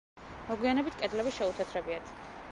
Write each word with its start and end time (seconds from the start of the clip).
მოგვიანებით, 0.45 0.95
კედლები 1.03 1.33
შეუთეთრებიათ. 1.35 2.09